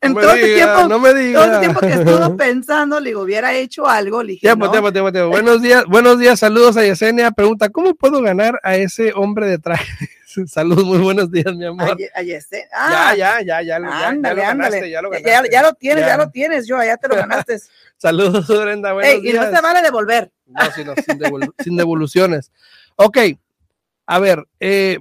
En 0.00 0.12
todo, 0.12 0.32
este 0.32 0.54
tiempo, 0.56 0.88
no 0.88 0.98
me 0.98 1.14
diga. 1.14 1.44
todo 1.44 1.54
el 1.54 1.60
tiempo 1.60 1.80
que 1.80 1.92
estuvo 1.92 2.36
pensando, 2.36 2.98
le 2.98 3.10
digo, 3.10 3.22
hubiera 3.22 3.54
hecho 3.54 3.86
algo, 3.86 4.24
le 4.24 4.32
dije, 4.32 4.48
tiempo, 4.48 4.70
tiempo, 4.72 4.92
tiempo, 4.92 5.12
tiempo. 5.12 5.30
Buenos 5.30 5.62
días, 5.62 5.84
buenos 5.86 6.18
días, 6.18 6.40
saludos 6.40 6.76
a 6.76 6.82
Yesenia, 6.82 7.30
pregunta, 7.30 7.68
¿cómo 7.68 7.94
puedo 7.94 8.20
ganar 8.22 8.58
a 8.64 8.74
ese 8.74 9.12
hombre 9.14 9.46
de 9.46 9.58
traje? 9.58 10.10
Saludos, 10.46 10.84
muy 10.84 10.98
buenos 10.98 11.30
días, 11.30 11.54
mi 11.54 11.64
amor. 11.64 11.96
Ah, 12.72 13.14
ya, 13.16 13.40
ya, 13.40 13.62
ya, 13.62 13.62
ya, 13.62 14.08
ándale, 14.08 14.40
ya, 14.40 14.54
lo 14.54 14.58
ganaste, 14.58 14.90
ya, 14.90 15.02
lo 15.02 15.10
ganaste. 15.10 15.50
Ya, 15.50 15.62
lo 15.62 15.74
tienes, 15.74 16.06
ya. 16.06 16.16
lo 16.16 16.30
tienes, 16.30 16.66
yo, 16.66 16.76
allá 16.76 16.96
te 16.96 17.08
lo 17.08 17.16
ganaste. 17.16 17.58
Saludos, 17.96 18.46
Brenda, 18.48 18.92
buenos 18.92 19.22
días. 19.22 19.34
Y 19.34 19.38
no 19.38 19.56
se 19.56 19.62
vale 19.62 19.82
devolver. 19.82 20.32
No, 20.46 20.70
sino, 20.72 20.94
sin, 20.96 21.20
sin 21.62 21.76
devoluciones. 21.76 22.50
Ok, 22.96 23.18
a 24.06 24.18
ver, 24.18 24.44
eh, 24.60 24.98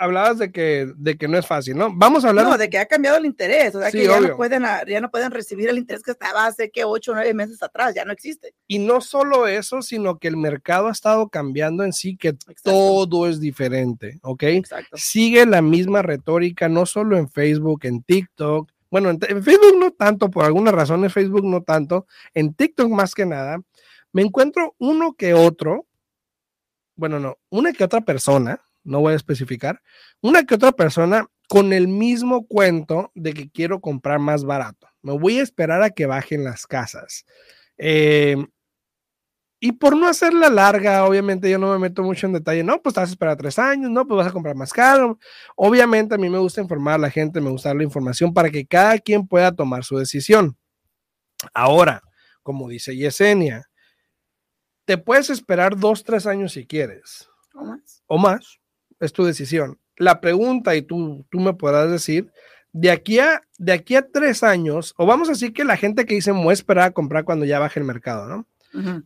hablabas 0.00 0.38
de 0.38 0.50
que, 0.50 0.90
de 0.96 1.16
que 1.16 1.28
no 1.28 1.38
es 1.38 1.46
fácil, 1.46 1.76
¿no? 1.76 1.94
Vamos 1.94 2.24
a 2.24 2.30
hablar. 2.30 2.46
No, 2.46 2.58
de 2.58 2.70
que 2.70 2.78
ha 2.78 2.86
cambiado 2.86 3.18
el 3.18 3.26
interés, 3.26 3.74
o 3.74 3.80
sea, 3.80 3.90
que 3.90 4.06
ya 4.06 4.18
no, 4.18 4.36
pueden, 4.36 4.64
ya 4.88 5.00
no 5.00 5.10
pueden 5.10 5.30
recibir 5.30 5.68
el 5.68 5.78
interés 5.78 6.02
que 6.02 6.10
estaba 6.10 6.46
hace 6.46 6.70
que 6.70 6.84
ocho 6.84 7.12
o 7.12 7.14
nueve 7.14 7.34
meses 7.34 7.62
atrás, 7.62 7.94
ya 7.94 8.04
no 8.04 8.12
existe. 8.12 8.54
Y 8.66 8.78
no 8.78 9.00
solo 9.00 9.46
eso, 9.46 9.82
sino 9.82 10.18
que 10.18 10.28
el 10.28 10.36
mercado 10.36 10.88
ha 10.88 10.92
estado 10.92 11.28
cambiando 11.28 11.84
en 11.84 11.92
sí, 11.92 12.16
que 12.16 12.34
todo 12.62 13.28
es 13.28 13.38
diferente, 13.40 14.18
¿ok? 14.22 14.42
Exacto. 14.44 14.96
Sigue 14.96 15.44
la 15.46 15.62
misma 15.62 16.02
retórica, 16.02 16.68
no 16.68 16.86
solo 16.86 17.16
en 17.16 17.28
Facebook, 17.28 17.80
en 17.84 18.02
TikTok. 18.02 18.70
Bueno, 18.90 19.10
en, 19.10 19.18
en 19.28 19.42
Facebook 19.42 19.78
no 19.78 19.92
tanto, 19.92 20.30
por 20.30 20.44
alguna 20.44 20.72
razón 20.72 21.04
en 21.04 21.10
Facebook 21.10 21.44
no 21.44 21.62
tanto, 21.62 22.06
en 22.34 22.54
TikTok 22.54 22.90
más 22.90 23.14
que 23.14 23.26
nada. 23.26 23.58
Me 24.12 24.22
encuentro 24.22 24.74
uno 24.78 25.14
que 25.14 25.34
otro, 25.34 25.86
bueno, 26.96 27.20
no, 27.20 27.38
una 27.50 27.72
que 27.72 27.84
otra 27.84 28.00
persona, 28.00 28.60
no 28.90 29.00
voy 29.00 29.12
a 29.12 29.16
especificar, 29.16 29.80
una 30.20 30.44
que 30.44 30.56
otra 30.56 30.72
persona 30.72 31.26
con 31.48 31.72
el 31.72 31.88
mismo 31.88 32.46
cuento 32.46 33.12
de 33.14 33.32
que 33.32 33.50
quiero 33.50 33.80
comprar 33.80 34.18
más 34.18 34.44
barato. 34.44 34.88
Me 35.02 35.16
voy 35.16 35.38
a 35.38 35.42
esperar 35.42 35.82
a 35.82 35.90
que 35.90 36.06
bajen 36.06 36.44
las 36.44 36.66
casas. 36.66 37.24
Eh, 37.78 38.36
y 39.60 39.72
por 39.72 39.96
no 39.96 40.08
hacerla 40.08 40.48
larga, 40.48 41.04
obviamente 41.04 41.50
yo 41.50 41.58
no 41.58 41.72
me 41.72 41.78
meto 41.78 42.02
mucho 42.02 42.26
en 42.26 42.32
detalle. 42.32 42.64
No, 42.64 42.82
pues 42.82 42.94
te 42.94 43.00
vas 43.00 43.10
a 43.10 43.12
esperar 43.12 43.36
tres 43.36 43.58
años, 43.58 43.90
no, 43.90 44.06
pues 44.06 44.18
vas 44.18 44.26
a 44.26 44.32
comprar 44.32 44.56
más 44.56 44.72
caro. 44.72 45.18
Obviamente 45.54 46.14
a 46.14 46.18
mí 46.18 46.28
me 46.28 46.38
gusta 46.38 46.60
informar 46.60 46.94
a 46.94 46.98
la 46.98 47.10
gente, 47.10 47.40
me 47.40 47.50
gusta 47.50 47.68
dar 47.68 47.76
la 47.76 47.84
información 47.84 48.34
para 48.34 48.50
que 48.50 48.66
cada 48.66 48.98
quien 48.98 49.26
pueda 49.26 49.54
tomar 49.54 49.84
su 49.84 49.96
decisión. 49.98 50.56
Ahora, 51.54 52.02
como 52.42 52.68
dice 52.68 52.96
Yesenia, 52.96 53.66
te 54.84 54.98
puedes 54.98 55.30
esperar 55.30 55.76
dos, 55.76 56.02
tres 56.02 56.26
años 56.26 56.52
si 56.52 56.66
quieres. 56.66 57.28
O 57.54 57.64
más. 57.64 58.02
O 58.06 58.18
más 58.18 58.59
es 59.00 59.12
tu 59.12 59.24
decisión. 59.24 59.78
La 59.96 60.20
pregunta, 60.20 60.76
y 60.76 60.82
tú, 60.82 61.26
tú 61.30 61.40
me 61.40 61.54
podrás 61.54 61.90
decir, 61.90 62.30
de 62.72 62.90
aquí, 62.90 63.18
a, 63.18 63.42
de 63.58 63.72
aquí 63.72 63.96
a 63.96 64.08
tres 64.08 64.42
años, 64.42 64.94
o 64.96 65.06
vamos 65.06 65.28
a 65.28 65.32
decir 65.32 65.52
que 65.52 65.64
la 65.64 65.76
gente 65.76 66.06
que 66.06 66.14
dice, 66.14 66.30
voy 66.30 66.50
a 66.50 66.52
esperar 66.52 66.84
a 66.84 66.90
comprar 66.92 67.24
cuando 67.24 67.44
ya 67.44 67.58
baje 67.58 67.80
el 67.80 67.86
mercado, 67.86 68.28
¿no? 68.28 68.46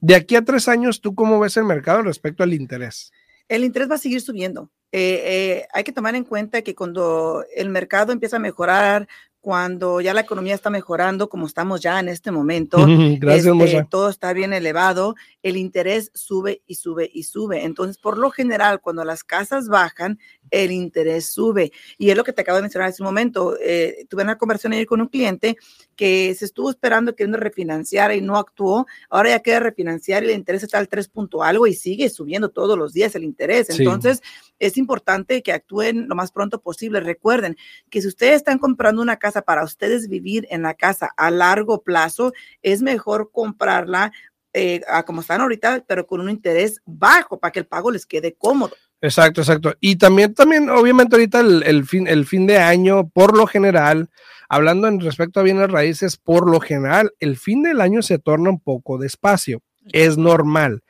De 0.01 0.15
aquí 0.15 0.37
a 0.37 0.45
tres 0.45 0.69
años, 0.69 1.01
¿tú 1.01 1.15
cómo 1.15 1.41
ves 1.41 1.57
el 1.57 1.65
mercado 1.65 2.03
respecto 2.03 2.43
al 2.43 2.53
interés? 2.53 3.11
El 3.49 3.65
interés 3.65 3.91
va 3.91 3.95
a 3.95 3.99
seguir 3.99 4.21
subiendo. 4.21 4.71
Eh, 4.93 5.23
eh, 5.25 5.67
hay 5.73 5.85
que 5.85 5.93
tomar 5.93 6.15
en 6.15 6.25
cuenta 6.25 6.61
que 6.61 6.75
cuando 6.75 7.45
el 7.57 7.71
mercado 7.71 8.13
empieza 8.13 8.37
a 8.37 8.41
mejorar, 8.41 9.09
cuando 9.45 10.01
ya 10.01 10.15
la 10.15 10.23
economía 10.23 10.55
está 10.55 10.71
mejorando, 10.71 11.29
como 11.29 11.45
estamos 11.47 11.83
ya 11.83 12.01
en 12.01 12.09
este 12.09 12.31
momento, 12.31 12.79
Gracias, 13.21 13.55
este, 13.55 13.85
todo 13.91 14.09
está 14.09 14.33
bien 14.33 14.55
elevado, 14.55 15.17
el 15.43 15.59
interés 15.59 16.11
sube 16.15 16.63
y 16.67 16.77
sube 16.77 17.11
y 17.13 17.25
sube. 17.25 17.63
Entonces, 17.63 17.99
por 17.99 18.17
lo 18.17 18.31
general, 18.31 18.81
cuando 18.81 19.05
las 19.05 19.23
casas 19.23 19.69
bajan, 19.69 20.19
el 20.51 20.73
interés 20.73 21.27
sube. 21.27 21.73
Y 21.99 22.09
es 22.09 22.17
lo 22.17 22.25
que 22.25 22.33
te 22.33 22.41
acabo 22.41 22.57
de 22.57 22.63
mencionar 22.63 22.89
hace 22.89 23.03
un 23.03 23.09
momento. 23.09 23.59
Eh, 23.61 24.07
tuve 24.09 24.23
una 24.23 24.39
conversación 24.39 24.73
ayer 24.73 24.87
con 24.87 25.03
un 25.03 25.09
cliente 25.09 25.59
que 25.97 26.35
se 26.35 26.45
estuvo 26.45 26.71
esperando 26.71 27.15
queriendo 27.15 27.39
refinanciar 27.39 28.13
y 28.15 28.21
no 28.21 28.37
actuó. 28.37 28.87
Ahora 29.09 29.31
ya 29.31 29.41
queda 29.41 29.61
refinanciar 29.61 30.23
y 30.23 30.27
el 30.27 30.35
interés 30.35 30.63
está 30.63 30.79
al 30.79 30.89
3 30.89 31.09
punto 31.09 31.43
algo 31.43 31.67
y 31.67 31.75
sigue 31.75 32.11
subiendo 32.11 32.51
todos 32.51 32.79
los 32.79 32.93
días 32.93 33.15
el 33.15 33.25
interés. 33.25 33.71
Entonces, 33.71 34.23
es 34.59 34.77
importante 34.77 35.43
que 35.43 35.53
actúen 35.53 36.09
lo 36.09 36.15
más 36.15 36.33
pronto 36.33 36.61
posible. 36.61 37.01
Recuerden 37.01 37.57
que 37.91 38.01
si 38.01 38.09
ustedes 38.09 38.37
están 38.37 38.59
comprando 38.59 39.03
una 39.03 39.17
casa 39.17 39.43
para 39.43 39.65
ustedes 39.65 40.09
vivir 40.09 40.47
en 40.51 40.63
la 40.63 40.75
casa 40.75 41.11
a 41.17 41.31
largo 41.31 41.83
plazo, 41.83 42.33
es 42.63 42.83
mejor 42.83 43.31
comprarla 43.33 44.13
eh, 44.57 44.83
como 45.05 45.21
están 45.21 45.41
ahorita, 45.41 45.85
pero 45.87 46.07
con 46.07 46.21
un 46.21 46.31
interés 46.31 46.81
bajo 46.87 47.41
para 47.41 47.51
que 47.51 47.59
el 47.59 47.67
pago 47.67 47.91
les 47.91 48.07
quede 48.07 48.35
cómodo. 48.35 48.77
Exacto, 49.05 49.43
exacto. 49.43 49.75
Y 49.81 49.97
también, 49.97 50.33
también, 50.33 50.71
obviamente, 50.71 51.15
ahorita 51.17 51.41
el, 51.41 51.85
fin, 51.85 52.07
el 52.09 52.25
fin 52.25 52.47
de 52.47 52.57
año, 52.57 53.07
por 53.11 53.37
lo 53.37 53.47
general, 53.47 54.09
hablando 54.49 54.89
en 54.89 54.99
respecto 54.99 55.41
a 55.41 55.43
bienes 55.43 55.71
raíces, 55.71 56.17
por 56.17 56.51
lo 56.51 56.59
general, 56.59 57.13
el 57.21 57.37
fin 57.37 57.63
del 57.63 57.83
año 57.83 58.01
se 58.01 58.19
torna 58.19 58.49
un 58.49 58.61
poco 58.61 58.97
despacio. 58.97 59.61
Es 59.93 60.17
normal. 60.17 60.85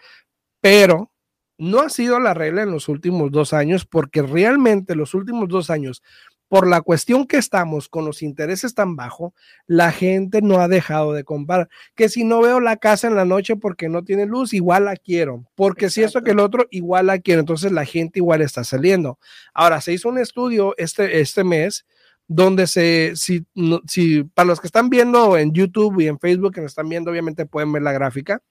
Pero 0.60 1.10
no 1.58 1.80
ha 1.80 1.88
sido 1.88 2.20
la 2.20 2.34
regla 2.34 2.62
en 2.62 2.70
los 2.70 2.88
últimos 2.88 3.32
dos 3.32 3.52
años, 3.52 3.84
porque 3.84 4.22
realmente 4.22 4.94
los 4.94 5.12
últimos 5.14 5.48
dos 5.48 5.68
años 5.68 6.00
por 6.48 6.68
la 6.68 6.82
cuestión 6.82 7.26
que 7.26 7.36
estamos 7.36 7.88
con 7.88 8.04
los 8.04 8.22
intereses 8.22 8.74
tan 8.74 8.96
bajos, 8.96 9.32
la 9.66 9.92
gente 9.92 10.42
no 10.42 10.60
ha 10.60 10.68
dejado 10.68 11.12
de 11.12 11.24
comprar. 11.24 11.68
Que 11.94 12.08
si 12.08 12.24
no 12.24 12.40
veo 12.40 12.60
la 12.60 12.76
casa 12.76 13.06
en 13.06 13.16
la 13.16 13.24
noche 13.24 13.56
porque 13.56 13.88
no 13.88 14.04
tiene 14.04 14.26
luz, 14.26 14.52
igual 14.52 14.84
la 14.84 14.96
quiero. 14.96 15.44
Porque 15.54 15.90
si 15.90 16.02
esto 16.02 16.22
que 16.22 16.32
el 16.32 16.40
otro, 16.40 16.66
igual 16.70 17.06
la 17.06 17.18
quiero. 17.18 17.40
Entonces 17.40 17.72
la 17.72 17.84
gente 17.84 18.18
igual 18.18 18.42
está 18.42 18.64
saliendo. 18.64 19.18
Ahora, 19.52 19.80
se 19.80 19.92
hizo 19.92 20.08
un 20.08 20.18
estudio 20.18 20.74
este, 20.76 21.20
este 21.20 21.44
mes 21.44 21.86
donde 22.26 22.66
se, 22.66 23.12
si, 23.16 23.46
si, 23.86 24.24
para 24.24 24.46
los 24.46 24.60
que 24.60 24.66
están 24.66 24.88
viendo 24.88 25.36
en 25.36 25.52
YouTube 25.52 26.00
y 26.00 26.08
en 26.08 26.18
Facebook, 26.18 26.54
que 26.54 26.60
nos 26.60 26.72
están 26.72 26.88
viendo, 26.88 27.10
obviamente 27.10 27.46
pueden 27.46 27.72
ver 27.72 27.82
la 27.82 27.92
gráfica. 27.92 28.42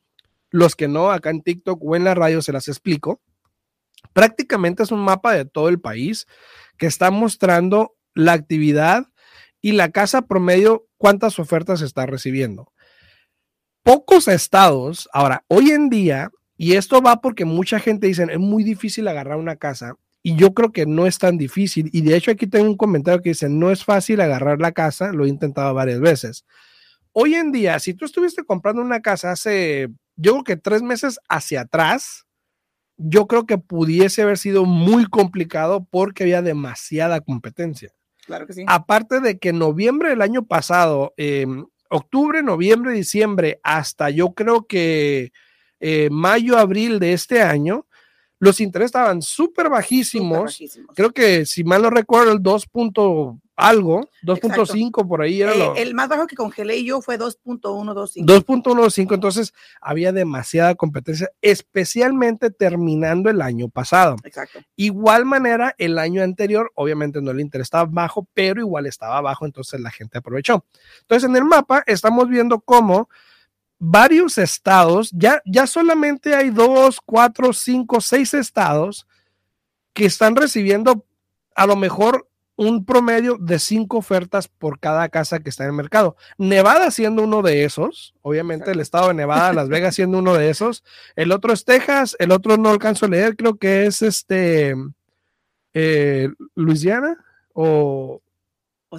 Los 0.50 0.76
que 0.76 0.88
no, 0.88 1.12
acá 1.12 1.30
en 1.32 1.42
TikTok 1.42 1.80
o 1.84 1.96
en 1.96 2.04
la 2.04 2.14
radio 2.14 2.42
se 2.42 2.54
las 2.54 2.68
explico. 2.68 3.22
Prácticamente 4.14 4.84
es 4.84 4.92
un 4.92 5.00
mapa 5.00 5.34
de 5.34 5.46
todo 5.46 5.70
el 5.70 5.80
país 5.80 6.28
que 6.78 6.86
está 6.86 7.12
mostrando 7.12 7.96
la 8.14 8.34
actividad 8.34 9.08
y 9.62 9.72
la 9.72 9.92
casa 9.92 10.24
promedio, 10.24 10.88
cuántas 10.98 11.40
ofertas 11.40 11.82
está 11.82 12.06
recibiendo. 12.06 12.72
Pocos 13.84 14.28
estados, 14.28 15.10
ahora, 15.14 15.44
hoy 15.48 15.72
en 15.72 15.90
día, 15.90 16.32
y 16.58 16.74
esto 16.74 17.02
va 17.02 17.22
porque 17.22 17.46
mucha 17.46 17.80
gente 17.80 18.08
dice, 18.08 18.28
es 18.30 18.40
muy 18.40 18.64
difícil 18.64 19.08
agarrar 19.08 19.38
una 19.38 19.56
casa, 19.56 19.96
y 20.22 20.36
yo 20.36 20.54
creo 20.54 20.72
que 20.72 20.86
no 20.86 21.06
es 21.06 21.18
tan 21.18 21.38
difícil, 21.38 21.90
y 21.92 22.02
de 22.02 22.16
hecho 22.16 22.32
aquí 22.32 22.48
tengo 22.48 22.66
un 22.66 22.78
comentario 22.78 23.22
que 23.22 23.30
dice, 23.30 23.50
no 23.50 23.72
es 23.72 23.84
fácil 23.84 24.22
agarrar 24.22 24.60
la 24.60 24.72
casa, 24.72 25.12
lo 25.12 25.26
he 25.26 25.30
intentado 25.30 25.74
varias 25.74 26.00
veces. 26.00 26.46
Hoy 27.12 27.36
en 27.36 27.52
día, 27.52 27.78
si 27.80 27.94
tú 27.94 28.06
estuviste 28.06 28.44
comprando 28.44 28.82
una 28.82 29.02
casa 29.02 29.32
hace, 29.32 29.90
yo 30.16 30.32
creo 30.32 30.44
que 30.44 30.56
tres 30.56 30.82
meses 30.82 31.20
hacia 31.28 31.62
atrás, 31.62 32.26
yo 32.98 33.28
creo 33.28 33.46
que 33.46 33.58
pudiese 33.58 34.22
haber 34.22 34.38
sido 34.38 34.66
muy 34.66 35.06
complicado 35.06 35.88
porque 35.90 36.24
había 36.24 36.42
demasiada 36.42 37.22
competencia. 37.22 37.92
Claro 38.26 38.48
que 38.48 38.54
sí. 38.54 38.64
Aparte 38.68 39.20
de 39.20 39.38
que 39.38 39.54
noviembre 39.54 40.10
del 40.10 40.22
año 40.22 40.46
pasado, 40.46 41.14
em, 41.18 41.66
octubre, 41.90 42.42
noviembre, 42.42 42.94
diciembre, 42.94 43.60
hasta 43.64 44.10
yo 44.10 44.34
creo 44.34 44.66
que 44.66 45.32
eh, 45.80 46.10
mayo, 46.10 46.58
abril 46.58 47.00
de 47.00 47.14
este 47.14 47.42
año, 47.42 47.86
los 48.44 48.60
intereses 48.60 48.88
estaban 48.88 49.22
súper 49.22 49.70
bajísimos. 49.70 50.60
Creo 50.96 51.12
que, 51.12 51.46
si 51.46 51.64
mal 51.64 51.82
no 51.82 51.90
recuerdo, 51.90 52.34
el 52.34 52.44
2 52.44 52.68
algo, 53.56 54.10
2.5 54.24 55.08
por 55.08 55.22
ahí 55.22 55.42
era 55.42 55.54
eh, 55.54 55.74
El 55.78 55.94
más 55.94 56.10
bajo 56.10 56.26
que 56.26 56.36
congelé 56.36 56.84
yo 56.84 57.02
fue 57.02 57.20
2.125. 57.20 58.26
2.125, 58.26 59.14
entonces 59.14 59.54
había 59.80 60.12
demasiada 60.12 60.76
competencia, 60.76 61.30
especialmente 61.42 62.50
terminando 62.50 63.30
el 63.30 63.42
año 63.42 63.70
pasado. 63.70 64.16
Exacto. 64.24 64.60
Igual 64.76 65.26
manera, 65.26 65.76
el 65.78 66.00
año 66.00 66.24
anterior, 66.24 66.72
obviamente 66.76 67.22
no 67.22 67.32
el 67.32 67.40
interés 67.40 67.68
estaba 67.68 67.86
bajo, 67.90 68.28
pero 68.34 68.60
igual 68.60 68.88
estaba 68.88 69.22
bajo, 69.22 69.46
entonces 69.46 69.80
la 69.80 69.92
gente 69.92 70.18
aprovechó. 70.18 70.66
Entonces, 71.02 71.30
en 71.30 71.36
el 71.36 71.46
mapa 71.46 71.84
estamos 71.86 72.28
viendo 72.28 72.60
cómo 72.60 73.08
varios 73.86 74.38
estados, 74.38 75.12
ya, 75.12 75.42
ya 75.46 75.68
solamente 75.68 76.34
hay 76.34 76.52
dos, 76.52 77.02
cuatro, 77.06 77.52
cinco, 77.52 78.00
seis 78.00 78.34
estados 78.34 79.06
que 79.92 80.06
están 80.06 80.38
recibiendo 80.38 81.06
a 81.54 81.68
lo 81.68 81.76
mejor 81.76 82.30
un 82.56 82.86
promedio 82.86 83.36
de 83.38 83.60
cinco 83.60 83.98
ofertas 83.98 84.48
por 84.48 84.80
cada 84.80 85.10
casa 85.10 85.40
que 85.40 85.50
está 85.50 85.66
en 85.66 85.72
el 85.72 85.76
mercado. 85.76 86.16
Nevada 86.38 86.92
siendo 86.92 87.24
uno 87.24 87.42
de 87.42 87.66
esos, 87.66 88.16
obviamente 88.22 88.72
el 88.72 88.80
estado 88.80 89.10
de 89.10 89.16
Nevada, 89.16 89.52
Las 89.52 89.68
Vegas 89.68 89.96
siendo 89.96 90.20
uno 90.20 90.36
de 90.36 90.50
esos. 90.50 90.86
El 91.18 91.34
otro 91.34 91.52
es 91.52 91.66
Texas, 91.66 92.16
el 92.20 92.32
otro 92.32 92.56
no 92.56 92.70
alcanzo 92.70 93.08
a 93.08 93.10
leer, 93.10 93.36
creo 93.36 93.58
que 93.58 93.86
es 93.86 94.02
este 94.02 94.76
eh, 95.74 96.30
Luisiana 96.56 97.18
o, 97.54 98.22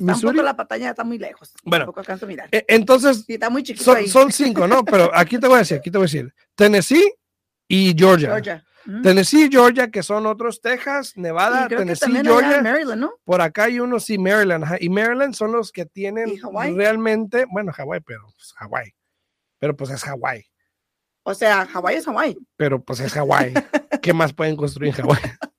Pues 0.01 0.17
Missouri. 0.17 0.43
la 0.43 0.57
pantalla 0.57 0.91
está 0.91 1.05
muy 1.05 1.19
lejos. 1.19 1.53
Bueno. 1.65 1.85
Tampoco 1.85 2.01
alcanzo 2.01 2.25
a 2.27 2.29
mirar. 2.29 2.49
E- 2.53 2.65
Entonces, 2.69 3.25
Sí, 3.27 3.35
está 3.35 3.51
muy 3.51 3.63
chiquito 3.63 3.85
son, 3.85 3.97
ahí. 3.99 4.09
son 4.09 4.33
cinco, 4.33 4.67
¿no? 4.67 4.85
Pero 4.85 5.11
aquí 5.15 5.39
te 5.39 5.47
voy 5.47 5.57
a 5.57 5.59
decir, 5.61 5.79
aquí 5.79 5.91
te 5.91 5.99
voy 5.99 6.05
a 6.05 6.07
decir. 6.07 6.35
Tennessee 6.55 7.13
y 7.69 7.95
Georgia. 7.97 8.29
Georgia. 8.31 8.65
Mm. 8.87 9.03
Tennessee 9.03 9.45
y 9.47 9.51
Georgia, 9.51 9.91
que 9.91 10.03
son 10.03 10.27
otros, 10.27 10.61
Texas, 10.61 11.13
Nevada, 11.17 11.69
que 11.69 11.77
Tennessee, 11.77 12.13
Georgia. 12.23 12.61
Maryland, 12.61 13.01
¿no? 13.01 13.13
Por 13.25 13.41
acá 13.41 13.65
hay 13.65 13.81
unos, 13.81 14.05
sí, 14.05 14.19
Maryland. 14.19 14.65
ajá, 14.65 14.77
Y 14.79 14.89
Maryland 14.91 15.35
son 15.35 15.53
los 15.53 15.73
que 15.73 15.87
tienen 15.87 16.35
realmente, 16.77 17.47
bueno, 17.51 17.73
Hawái, 17.73 18.01
pero 18.01 18.23
pues, 18.37 18.53
Hawái. 18.57 18.95
Pero 19.59 19.75
pues 19.77 19.91
es 19.91 20.03
Hawái. 20.03 20.45
O 21.23 21.33
sea, 21.33 21.65
Hawái 21.65 21.97
es 21.97 22.05
Hawái. 22.05 22.37
Pero 22.57 22.83
pues 22.83 23.01
es 23.01 23.13
Hawái. 23.15 23.55
¿Qué 24.03 24.13
más 24.13 24.35
pueden 24.35 24.57
construir 24.57 24.93
en 24.95 25.01
Hawái? 25.03 25.21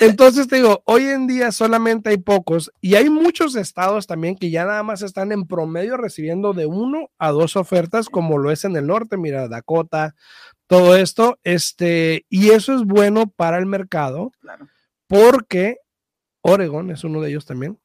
Entonces 0.00 0.46
te 0.48 0.56
digo, 0.56 0.82
hoy 0.84 1.04
en 1.04 1.26
día 1.26 1.52
solamente 1.52 2.10
hay 2.10 2.18
pocos 2.18 2.70
y 2.80 2.96
hay 2.96 3.08
muchos 3.08 3.56
estados 3.56 4.06
también 4.06 4.36
que 4.36 4.50
ya 4.50 4.64
nada 4.64 4.82
más 4.82 5.02
están 5.02 5.32
en 5.32 5.46
promedio 5.46 5.96
recibiendo 5.96 6.52
de 6.52 6.66
uno 6.66 7.08
a 7.18 7.30
dos 7.30 7.56
ofertas, 7.56 8.08
como 8.08 8.36
lo 8.38 8.50
es 8.50 8.64
en 8.64 8.76
el 8.76 8.86
norte, 8.86 9.16
mira, 9.16 9.48
Dakota, 9.48 10.14
todo 10.66 10.96
esto, 10.96 11.38
este, 11.44 12.26
y 12.28 12.50
eso 12.50 12.74
es 12.74 12.84
bueno 12.84 13.26
para 13.28 13.58
el 13.58 13.66
mercado 13.66 14.32
Claro. 14.40 14.68
porque 15.06 15.78
Oregon 16.42 16.90
es 16.90 17.04
uno 17.04 17.20
de 17.20 17.30
ellos 17.30 17.46
también, 17.46 17.78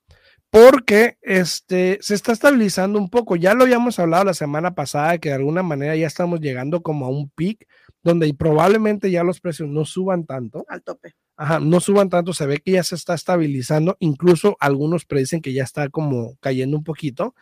porque 0.50 1.18
este, 1.22 1.98
se 2.02 2.14
está 2.16 2.34
estabilizando 2.34 3.00
un 3.00 3.10
poco. 3.10 3.36
Ya 3.38 3.54
lo 3.54 3.64
habíamos 3.64 4.00
hablado 4.00 4.26
la 4.26 4.34
semana 4.34 4.76
pasada, 4.76 5.18
que 5.18 5.30
de 5.30 5.36
alguna 5.36 5.64
manera 5.64 5.96
ya 5.96 6.08
estamos 6.08 6.42
llegando 6.42 6.82
como 6.82 7.06
a 7.06 7.10
un 7.10 7.30
pic 7.30 7.66
donde 8.04 8.34
probablemente 8.34 9.12
ya 9.12 9.24
los 9.24 9.40
precios 9.40 9.70
no 9.70 9.86
suban 9.86 10.26
tanto. 10.26 10.66
Al 10.68 10.84
tope. 10.84 11.16
Ajá, 11.38 11.60
no 11.60 11.80
suban 11.80 12.10
tanto, 12.10 12.34
se 12.34 12.46
ve 12.46 12.60
que 12.60 12.72
ya 12.72 12.84
se 12.84 12.96
está 12.96 13.16
estabilizando, 13.16 13.98
incluso 14.00 14.58
algunos 14.60 15.06
predicen 15.06 15.42
que 15.42 15.54
ya 15.54 15.64
está 15.64 15.90
como 15.90 16.38
cayendo 16.40 16.78
un 16.78 16.84
poquito. 16.84 17.34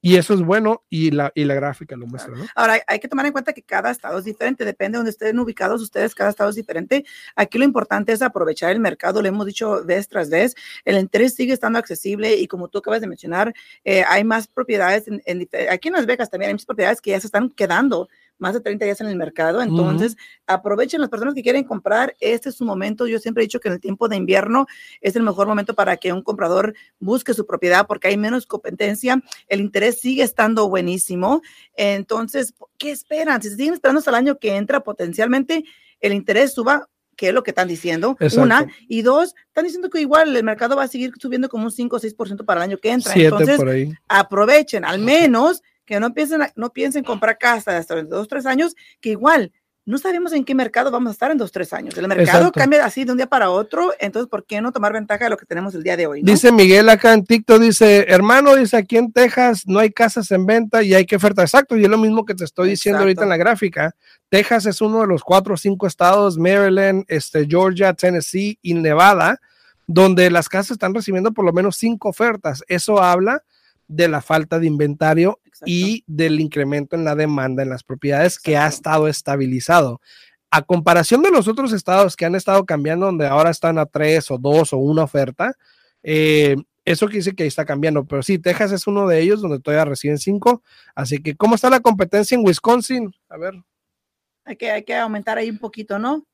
Y 0.00 0.16
eso 0.16 0.32
es 0.32 0.42
bueno 0.42 0.84
y 0.88 1.10
la, 1.10 1.32
y 1.34 1.44
la 1.44 1.54
gráfica 1.54 1.96
lo 1.96 2.06
muestra, 2.06 2.36
¿no? 2.36 2.46
Ahora, 2.54 2.80
hay, 2.86 3.00
que 3.00 3.08
tomar 3.08 3.26
en 3.26 3.32
cuenta 3.32 3.52
que 3.52 3.62
cada 3.62 3.90
estado 3.90 4.18
es 4.20 4.24
diferente, 4.24 4.64
depende 4.64 4.92
de 4.92 4.98
donde 4.98 5.10
estén 5.10 5.36
ubicados 5.40 5.82
ustedes, 5.82 6.14
cada 6.14 6.30
estado 6.30 6.50
es 6.50 6.56
diferente. 6.56 7.04
Aquí 7.34 7.58
lo 7.58 7.64
importante 7.64 8.12
es 8.12 8.22
aprovechar 8.22 8.70
el 8.70 8.78
mercado, 8.78 9.20
lo 9.20 9.26
hemos 9.26 9.44
dicho 9.44 9.84
vez 9.84 10.06
tras 10.06 10.30
vez, 10.30 10.54
el 10.84 10.98
interés 10.98 11.34
sigue 11.34 11.52
estando 11.52 11.80
accesible 11.80 12.36
y 12.36 12.46
como 12.46 12.68
tú 12.68 12.78
acabas 12.78 13.00
de 13.00 13.08
mencionar, 13.08 13.52
eh, 13.84 14.04
hay 14.06 14.22
más 14.22 14.46
propiedades, 14.46 15.08
en, 15.08 15.20
en 15.26 15.48
aquí 15.68 15.88
en 15.88 15.94
Las 15.94 16.06
Vegas 16.06 16.30
también 16.30 16.50
hay 16.50 16.54
muchas 16.54 16.66
propiedades 16.66 17.00
que 17.00 17.10
ya 17.10 17.20
se 17.20 17.26
están 17.26 17.50
quedando 17.50 18.08
más 18.38 18.54
de 18.54 18.60
30 18.60 18.84
días 18.84 19.00
en 19.00 19.08
el 19.08 19.16
mercado, 19.16 19.60
entonces 19.60 20.16
aprovechen 20.46 21.00
las 21.00 21.10
personas 21.10 21.34
que 21.34 21.42
quieren 21.42 21.64
comprar, 21.64 22.14
este 22.20 22.48
es 22.48 22.56
su 22.56 22.64
momento, 22.64 23.06
yo 23.06 23.18
siempre 23.18 23.42
he 23.42 23.46
dicho 23.46 23.60
que 23.60 23.68
en 23.68 23.74
el 23.74 23.80
tiempo 23.80 24.08
de 24.08 24.16
invierno 24.16 24.66
es 25.00 25.16
el 25.16 25.22
mejor 25.22 25.46
momento 25.46 25.74
para 25.74 25.96
que 25.96 26.12
un 26.12 26.22
comprador 26.22 26.74
busque 26.98 27.34
su 27.34 27.46
propiedad 27.46 27.86
porque 27.86 28.08
hay 28.08 28.16
menos 28.16 28.46
competencia, 28.46 29.22
el 29.48 29.60
interés 29.60 30.00
sigue 30.00 30.22
estando 30.22 30.68
buenísimo, 30.68 31.42
entonces, 31.74 32.54
¿qué 32.78 32.90
esperan? 32.90 33.42
Si 33.42 33.50
se 33.50 33.56
siguen 33.56 33.74
esperando 33.74 33.98
hasta 33.98 34.10
el 34.10 34.16
año 34.16 34.38
que 34.38 34.56
entra, 34.56 34.80
potencialmente 34.80 35.64
el 36.00 36.12
interés 36.12 36.52
suba, 36.52 36.88
que 37.18 37.28
es 37.28 37.34
lo 37.34 37.42
que 37.42 37.50
están 37.50 37.66
diciendo, 37.66 38.16
Exacto. 38.20 38.42
una, 38.42 38.66
y 38.86 39.02
dos, 39.02 39.34
están 39.48 39.64
diciendo 39.64 39.90
que 39.90 40.00
igual 40.00 40.36
el 40.36 40.44
mercado 40.44 40.76
va 40.76 40.84
a 40.84 40.88
seguir 40.88 41.12
subiendo 41.18 41.48
como 41.48 41.64
un 41.64 41.72
5 41.72 41.96
o 41.96 41.98
6% 41.98 42.44
para 42.44 42.60
el 42.60 42.70
año 42.70 42.78
que 42.78 42.92
entra. 42.92 43.12
Siete 43.12 43.28
Entonces, 43.28 43.98
aprovechen, 44.06 44.84
al 44.84 45.00
menos 45.00 45.62
que 45.88 45.98
no 45.98 46.12
piensen, 46.12 46.42
no 46.54 46.70
piensen 46.70 47.02
comprar 47.02 47.38
casa 47.38 47.78
hasta 47.78 48.02
dos, 48.02 48.28
tres 48.28 48.44
años, 48.44 48.76
que 49.00 49.08
igual 49.08 49.52
no 49.86 49.96
sabemos 49.96 50.34
en 50.34 50.44
qué 50.44 50.54
mercado 50.54 50.90
vamos 50.90 51.08
a 51.08 51.12
estar 51.12 51.30
en 51.30 51.38
dos, 51.38 51.50
tres 51.50 51.72
años. 51.72 51.96
El 51.96 52.06
mercado 52.08 52.40
Exacto. 52.40 52.60
cambia 52.60 52.84
así 52.84 53.04
de 53.06 53.12
un 53.12 53.16
día 53.16 53.26
para 53.26 53.48
otro, 53.48 53.94
entonces, 53.98 54.28
¿por 54.28 54.44
qué 54.44 54.60
no 54.60 54.70
tomar 54.70 54.92
ventaja 54.92 55.24
de 55.24 55.30
lo 55.30 55.38
que 55.38 55.46
tenemos 55.46 55.74
el 55.74 55.82
día 55.82 55.96
de 55.96 56.06
hoy? 56.06 56.22
no? 56.22 56.30
Dice 56.30 56.52
Miguel 56.52 56.90
acá 56.90 57.14
en 57.14 57.24
TikTok, 57.24 57.58
dice, 57.58 58.04
hermano, 58.06 58.54
dice, 58.54 58.76
aquí 58.76 58.98
en 58.98 59.10
Texas 59.10 59.62
no 59.64 59.78
hay 59.78 59.90
casas 59.90 60.30
en 60.30 60.44
venta 60.44 60.82
y 60.82 60.92
hay 60.92 61.06
que 61.06 61.16
oferta. 61.16 61.40
Exacto, 61.40 61.74
y 61.74 61.84
es 61.84 61.88
lo 61.88 61.96
mismo 61.96 62.26
que 62.26 62.34
te 62.34 62.44
estoy 62.44 62.68
diciendo 62.68 63.00
ahorita 63.00 63.22
en 63.22 63.30
la 63.30 63.38
gráfica. 63.38 63.94
Texas 64.28 64.66
es 64.66 64.82
uno 64.82 65.00
de 65.00 65.06
los 65.06 65.24
cuatro 65.24 65.54
o 65.54 65.56
cinco 65.56 65.86
estados, 65.86 66.36
Maryland, 66.36 67.06
este, 67.08 67.46
Georgia, 67.46 67.94
Tennessee 67.94 68.58
y 68.60 68.74
Nevada, 68.74 69.40
donde 69.86 70.30
las 70.30 70.50
casas 70.50 70.72
están 70.72 70.92
recibiendo 70.92 71.32
por 71.32 71.46
lo 71.46 71.52
menos 71.54 71.76
cinco 71.76 72.10
ofertas. 72.10 72.62
Eso 72.68 73.02
habla 73.02 73.42
de 73.88 74.08
la 74.08 74.20
falta 74.20 74.58
de 74.58 74.66
inventario 74.66 75.40
Exacto. 75.44 75.64
y 75.66 76.04
del 76.06 76.40
incremento 76.40 76.94
en 76.94 77.04
la 77.04 77.14
demanda 77.14 77.62
en 77.62 77.70
las 77.70 77.82
propiedades 77.82 78.38
que 78.38 78.56
ha 78.56 78.66
estado 78.66 79.08
estabilizado. 79.08 80.00
A 80.50 80.62
comparación 80.62 81.22
de 81.22 81.30
los 81.30 81.48
otros 81.48 81.72
estados 81.72 82.16
que 82.16 82.24
han 82.24 82.34
estado 82.34 82.64
cambiando, 82.64 83.06
donde 83.06 83.26
ahora 83.26 83.50
están 83.50 83.78
a 83.78 83.86
tres 83.86 84.30
o 84.30 84.38
dos 84.38 84.72
o 84.72 84.78
una 84.78 85.04
oferta, 85.04 85.54
eh, 86.02 86.56
eso 86.84 87.06
quiere 87.06 87.18
decir 87.18 87.34
que 87.34 87.42
ahí 87.42 87.48
está 87.48 87.66
cambiando. 87.66 88.04
Pero 88.06 88.22
sí, 88.22 88.38
Texas 88.38 88.72
es 88.72 88.86
uno 88.86 89.06
de 89.06 89.20
ellos 89.20 89.42
donde 89.42 89.60
todavía 89.60 89.84
reciben 89.84 90.18
cinco. 90.18 90.62
Así 90.94 91.18
que, 91.18 91.36
¿cómo 91.36 91.54
está 91.54 91.68
la 91.68 91.80
competencia 91.80 92.34
en 92.34 92.46
Wisconsin? 92.46 93.14
A 93.28 93.36
ver, 93.36 93.54
Hay 94.44 94.56
que, 94.56 94.70
hay 94.70 94.84
que 94.84 94.94
aumentar 94.94 95.36
ahí 95.36 95.50
un 95.50 95.58
poquito, 95.58 95.98
¿no? 95.98 96.24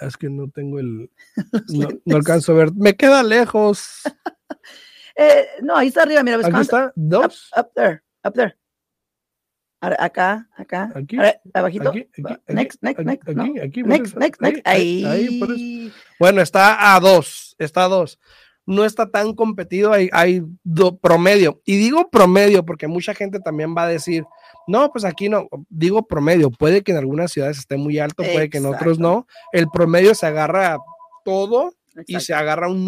es 0.00 0.16
que 0.16 0.28
no 0.28 0.48
tengo 0.50 0.78
el. 0.78 1.10
No, 1.68 1.88
no 2.04 2.16
alcanzo 2.16 2.52
a 2.52 2.56
ver. 2.56 2.72
Me 2.74 2.96
queda 2.96 3.22
lejos. 3.22 4.02
Eh, 5.16 5.46
no, 5.62 5.76
ahí 5.76 5.88
está 5.88 6.02
arriba, 6.02 6.22
mira, 6.22 6.36
Aquí 6.36 6.46
Wisconsin. 6.46 6.62
está, 6.62 6.86
Up, 6.88 6.92
dos. 6.96 7.50
up 7.56 7.70
there, 7.74 8.02
up 8.24 8.34
there. 8.34 8.56
Ahora, 9.80 9.96
Acá, 10.00 10.48
acá. 10.56 10.90
Aquí, 10.94 11.16
Ahora, 11.16 11.40
abajito. 11.54 11.88
Aquí, 11.90 12.00
aquí, 12.00 12.22
aquí, 12.22 12.52
next, 12.54 12.82
next, 12.82 12.98
aquí, 13.00 13.04
next. 13.06 13.28
no. 13.28 13.42
aquí, 13.44 13.58
aquí, 13.60 13.82
Next, 13.82 14.06
eso, 14.06 14.18
next, 14.18 14.40
next. 14.40 14.66
ahí. 14.66 15.92
Bueno, 16.18 16.40
está 16.40 16.94
a 16.94 17.00
dos, 17.00 17.54
está 17.58 17.84
a 17.84 17.88
dos. 17.88 18.18
No 18.68 18.84
está 18.84 19.08
tan 19.10 19.34
competido, 19.34 19.92
hay, 19.92 20.08
hay 20.12 20.42
do- 20.64 20.96
promedio. 20.98 21.62
Y 21.64 21.76
digo 21.76 22.10
promedio 22.10 22.64
porque 22.64 22.88
mucha 22.88 23.14
gente 23.14 23.38
también 23.38 23.76
va 23.76 23.84
a 23.84 23.88
decir, 23.88 24.24
no, 24.66 24.90
pues 24.90 25.04
aquí 25.04 25.28
no, 25.28 25.46
digo 25.68 26.06
promedio, 26.08 26.50
puede 26.50 26.82
que 26.82 26.90
en 26.90 26.98
algunas 26.98 27.30
ciudades 27.30 27.58
esté 27.58 27.76
muy 27.76 27.98
alto, 28.00 28.24
puede 28.24 28.50
que 28.50 28.58
en 28.58 28.66
otros 28.66 28.98
no. 28.98 29.28
El 29.52 29.68
promedio 29.68 30.14
se 30.16 30.26
agarra 30.26 30.78
todo 31.24 31.74
y 32.08 32.18
se 32.20 32.34
agarra 32.34 32.68
un 32.68 32.84